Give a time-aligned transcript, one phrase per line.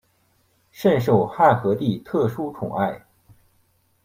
[0.71, 3.03] 甚受汉和帝特殊宠爱。